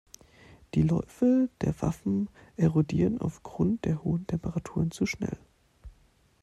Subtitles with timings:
[0.73, 5.37] Die Läufe der Waffen erodierten aufgrund der hohen Temperaturen zu schnell.